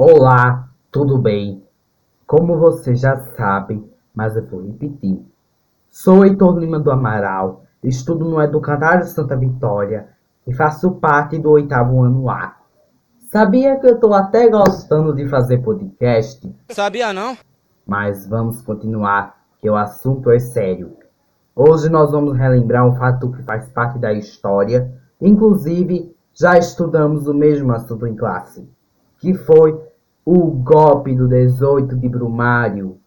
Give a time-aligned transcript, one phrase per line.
[0.00, 1.60] Olá, tudo bem?
[2.24, 3.84] Como você já sabe,
[4.14, 5.20] mas eu vou repetir.
[5.90, 10.10] Sou Heitor Lima do Amaral, estudo no Educandário Santa Vitória
[10.46, 12.54] e faço parte do oitavo ano A.
[13.32, 16.48] Sabia que eu tô até gostando de fazer podcast?
[16.70, 17.36] Sabia não?
[17.84, 20.96] Mas vamos continuar, que o assunto é sério.
[21.56, 27.34] Hoje nós vamos relembrar um fato que faz parte da história, inclusive já estudamos o
[27.34, 28.64] mesmo assunto em classe,
[29.18, 29.76] que foi
[30.24, 32.98] o golpe do 18 de Brumário.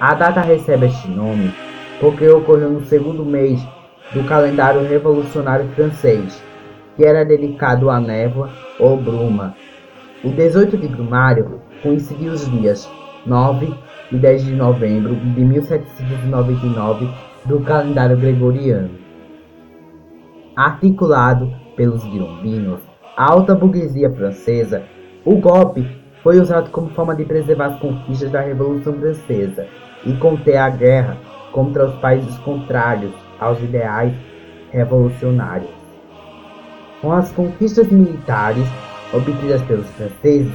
[0.00, 1.54] A data recebe este nome
[2.00, 3.64] porque ocorreu no segundo mês
[4.12, 6.42] do calendário revolucionário francês,
[6.96, 9.54] que era dedicado à névoa ou bruma.
[10.22, 12.90] O 18 de Brumário coincidiu os dias
[13.26, 13.72] 9
[14.10, 17.08] e 10 de novembro de 1799
[17.44, 18.90] do calendário gregoriano.
[20.56, 22.80] Articulado pelos girombinos,
[23.16, 24.82] a alta burguesia francesa,
[25.26, 25.86] o golpe
[26.22, 29.66] foi usado como forma de preservar as conquistas da Revolução Francesa
[30.06, 31.18] e conter a guerra
[31.52, 34.14] contra os países contrários aos ideais
[34.70, 35.70] revolucionários.
[37.02, 38.66] Com as conquistas militares
[39.12, 40.52] obtidas pelos franceses,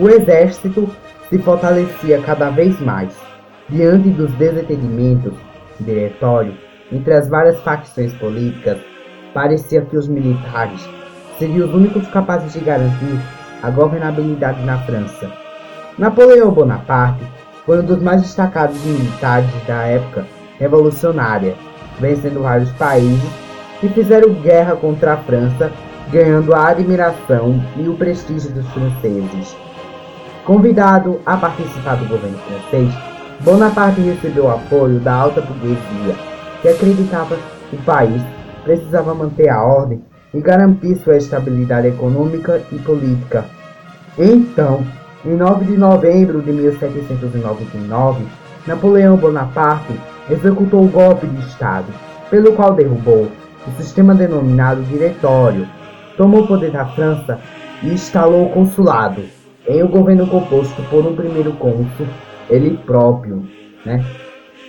[0.00, 0.88] o exército
[1.28, 3.14] se fortalecia cada vez mais.
[3.68, 5.34] Diante dos desentendimentos
[5.78, 6.54] diretório
[6.90, 8.78] entre as várias facções políticas,
[9.34, 10.88] parecia que os militares
[11.38, 13.20] seriam os únicos capazes de garantir
[13.62, 15.30] a governabilidade na França.
[15.98, 17.22] Napoleão Bonaparte
[17.66, 20.26] foi um dos mais destacados militares da época
[20.58, 21.54] revolucionária,
[22.00, 23.30] vencendo vários países
[23.80, 25.70] que fizeram guerra contra a França,
[26.10, 29.69] ganhando a admiração e o prestígio dos franceses.
[30.50, 32.92] Convidado a participar do governo francês,
[33.44, 36.16] Bonaparte recebeu apoio da alta burguesia,
[36.60, 37.36] que acreditava
[37.70, 38.20] que o país
[38.64, 40.02] precisava manter a ordem
[40.34, 43.44] e garantir sua estabilidade econômica e política.
[44.18, 44.84] Então,
[45.24, 48.24] em 9 de novembro de 1799,
[48.66, 49.94] Napoleão Bonaparte
[50.28, 51.86] executou o golpe de Estado,
[52.28, 53.28] pelo qual derrubou
[53.68, 55.68] o sistema denominado Diretório,
[56.16, 57.38] tomou o poder da França
[57.84, 59.22] e instalou o consulado
[59.70, 62.06] em um governo composto por um primeiro cônsul,
[62.48, 63.44] ele próprio,
[63.86, 64.04] né?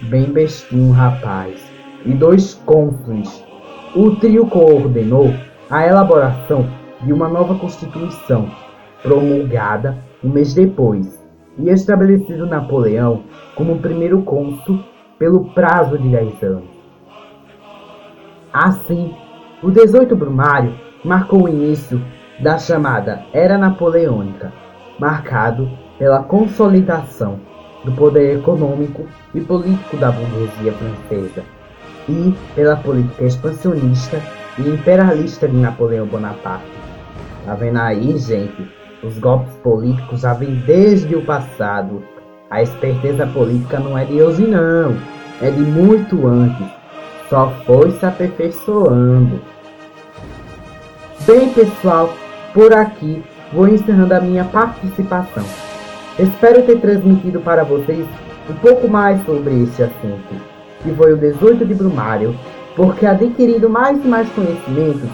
[0.04, 1.60] Bem bestinho, rapaz,
[2.06, 3.44] e dois cônsules.
[3.96, 5.34] O trio coordenou
[5.70, 6.68] a elaboração
[7.02, 8.50] de uma nova constituição,
[9.02, 11.20] promulgada um mês depois,
[11.58, 13.24] e estabelecido Napoleão
[13.56, 14.80] como primeiro cônsul
[15.18, 16.70] pelo prazo de 10 anos.
[18.54, 19.16] Assim,
[19.64, 20.74] o 18 Brumário
[21.04, 22.02] marcou o início
[22.40, 24.52] da chamada Era Napoleônica,
[25.02, 25.68] marcado
[25.98, 27.40] pela consolidação
[27.84, 31.44] do poder econômico e político da burguesia francesa
[32.08, 34.22] e pela política expansionista
[34.60, 36.66] e imperialista de Napoleão Bonaparte.
[37.44, 38.70] Tá vendo aí, gente?
[39.04, 42.04] Os golpes políticos já vêm desde o passado.
[42.52, 44.96] A esperteza política não é de hoje, não.
[45.42, 46.68] É de muito antes.
[47.28, 49.42] Só foi se aperfeiçoando.
[51.26, 52.14] Bem, pessoal,
[52.54, 53.24] por aqui
[53.54, 55.44] vou encerrando a minha participação.
[56.18, 58.06] Espero ter transmitido para vocês
[58.50, 60.36] um pouco mais sobre este assunto,
[60.84, 62.36] que foi o 18 de Brumário,
[62.76, 65.10] porque adquirindo mais e mais conhecimentos,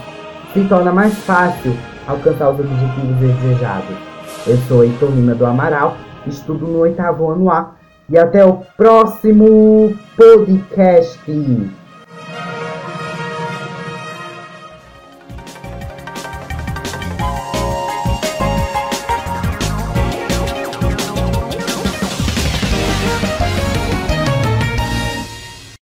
[0.53, 1.73] se torna mais fácil
[2.07, 3.95] alcançar os objetivos desejados.
[4.45, 7.75] Eu sou Heitor Lima do Amaral, estudo no oitavo ano A,
[8.09, 11.19] e até o próximo podcast.